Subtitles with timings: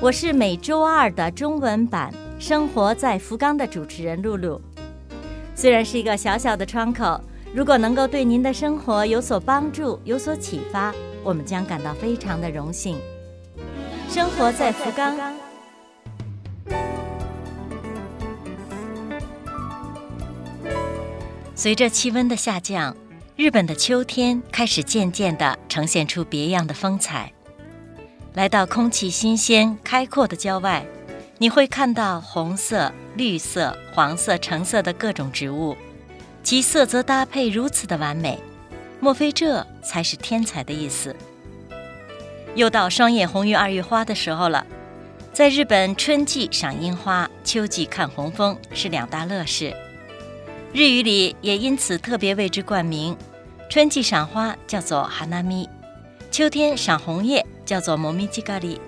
[0.00, 4.60] 我是每周二的中文版《生活在福冈》的主持人露露。
[5.56, 7.20] 虽然是一个小小的窗口，
[7.52, 10.94] 如果能够对您的生活有所帮助、有所启发，
[11.24, 12.96] 我们将感到非常的荣幸。
[14.08, 15.16] 生活在福冈。
[21.56, 22.96] 随着气温的下降，
[23.34, 27.32] 日本的秋天开始渐渐地呈现出别样的风采。
[28.38, 30.86] 来到空气新鲜、开阔的郊外，
[31.38, 35.76] 你会看到红色、绿色、黄色、橙色的各种植物，
[36.44, 38.38] 其色泽搭配如此的完美，
[39.00, 41.16] 莫非这才是天才的意思？
[42.54, 44.64] 又到双叶红于二月花的时候了，
[45.32, 49.74] 在日本，春季赏樱花，秋季看红枫是两大乐事。
[50.72, 53.16] 日语里也因此特别为之冠名：
[53.68, 55.68] 春季赏花叫做哈纳咪，
[56.30, 57.44] 秋天赏红叶。
[57.68, 58.78] 叫做摩米基咖喱，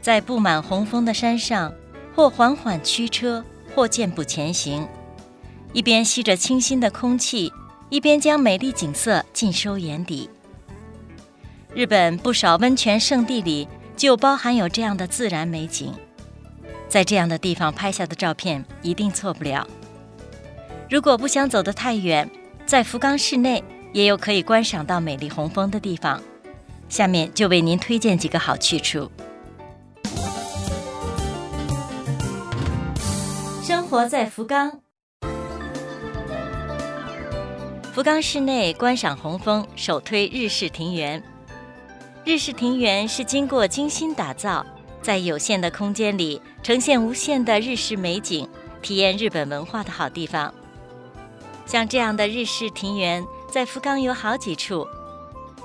[0.00, 1.74] 在布满红枫的山上，
[2.14, 4.86] 或缓缓驱车，或健步前行，
[5.72, 7.52] 一边吸着清新的空气，
[7.88, 10.30] 一边将美丽景色尽收眼底。
[11.74, 15.92] 日本不少温泉圣地里就包含有这样的自然美景，
[16.88, 19.66] 在这样的地方拍下的照片一定错不了。
[20.88, 22.30] 如果不想走得太远，
[22.64, 26.22] 在福冈市内也有可以观赏到美丽红枫的地方。
[26.88, 29.10] 下面就为您推荐几个好去处。
[33.62, 34.80] 生活在福冈，
[37.92, 41.22] 福冈市内观赏红枫，首推日式庭园。
[42.24, 44.64] 日式庭园是经过精心打造，
[45.02, 48.48] 在有限的空间里呈现无限的日式美景，
[48.80, 50.54] 体验日本文化的好地方。
[51.66, 54.86] 像这样的日式庭园，在福冈有好几处，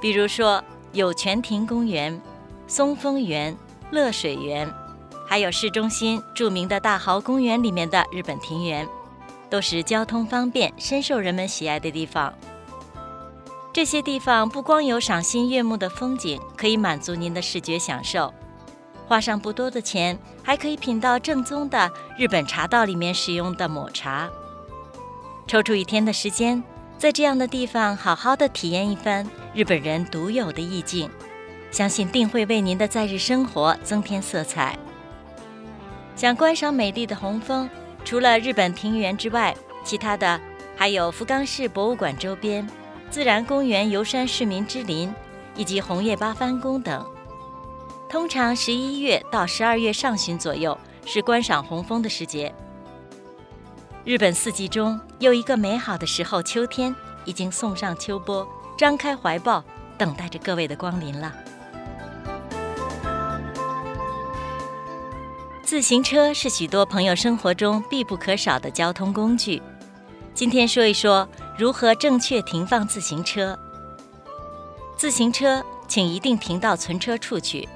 [0.00, 0.62] 比如说。
[0.98, 2.20] 有泉庭公园、
[2.66, 3.56] 松风园、
[3.92, 4.68] 乐水园，
[5.28, 8.84] 还有市中心著名的大豪公园里面的日本庭园，
[9.48, 12.34] 都是交通方便、深受人们喜爱的地方。
[13.72, 18.34] 这些地方不光有赏心悦目的风景，可以满足您的视觉享受，
[19.06, 24.28] 花上不多的钱，还可以品到正宗的日本茶道里面使用的抹茶。
[25.46, 26.60] 抽出一天的时间。
[26.98, 31.08] 在这样的地方好好的体验一番日本人独有的意境，
[31.70, 34.76] 相信定会为您的在日生活增添色彩。
[36.16, 37.70] 想观赏美丽的红枫，
[38.04, 39.54] 除了日本庭园之外，
[39.84, 40.40] 其他的
[40.76, 42.68] 还有福冈市博物馆周边、
[43.10, 45.14] 自然公园游山市民之林
[45.54, 47.06] 以及红叶八幡宫等。
[48.08, 50.76] 通常十一月到十二月上旬左右
[51.06, 52.52] 是观赏红枫的时节。
[54.08, 56.96] 日本四季中有一个美好的时候，秋天
[57.26, 59.62] 已经送上秋波，张开怀抱，
[59.98, 61.30] 等待着各位的光临了。
[65.62, 69.60] 自行车是许多朋友生活中必不可少的交通工具。
[70.32, 73.58] 今天说一说如何正确停放自行车。
[74.96, 77.68] 自行车请一定停到存车处去，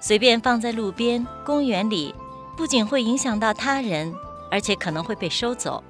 [0.00, 2.14] 随便放在路边、公园里，
[2.56, 4.14] 不仅会影响到他人。
[4.50, 5.82] 而且可能会被收走。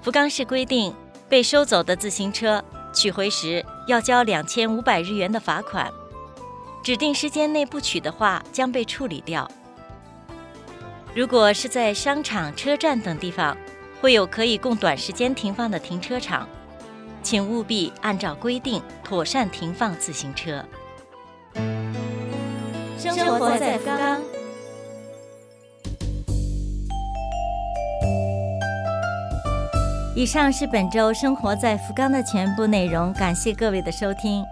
[0.00, 0.94] 福冈市规定，
[1.28, 2.62] 被收走的自行车
[2.92, 5.90] 取回时要交两千五百日元的罚款，
[6.82, 9.50] 指定时间内不取的话将被处理掉。
[11.14, 13.56] 如果是在商场、车站等地方，
[14.00, 16.48] 会有可以供短时间停放的停车场，
[17.22, 20.64] 请务必按照规定妥善停放自行车。
[22.98, 24.31] 生活在福冈。
[30.14, 34.44] 以上是本周生活在福冈的全部内容，感谢各位的收听。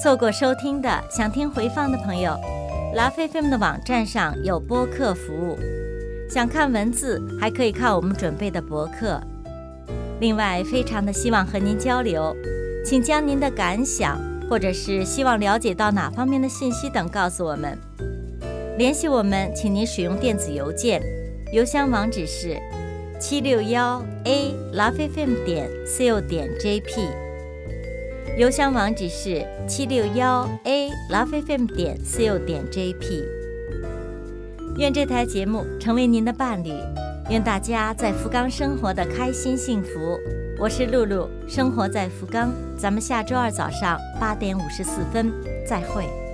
[0.00, 2.38] 错过收听的，想听回放的朋友，
[2.94, 5.58] 拉菲菲们的网站上有播客服务。
[6.30, 9.20] 想看文字，还可以看我们准备的博客。
[10.20, 12.36] 另外，非常的希望和您交流，
[12.84, 17.76] 请将您的感想或者是希望了解到哪方面的信息等告诉我们。
[18.76, 21.02] 联系我们，请您使用电子邮件，
[21.52, 22.56] 邮箱网址是。
[23.20, 27.08] 七六幺 a lovefm 点 co 点 jp，
[28.36, 33.24] 邮箱网址是七六幺 a lovefm 点 co 点 jp。
[34.76, 36.70] 愿这台节目成为您的伴侣，
[37.28, 40.16] 愿大家在福冈生活的开心幸福。
[40.56, 45.32] 我是露露，生活在福冈，咱们下周二早上八点五十四分
[45.66, 46.27] 再会。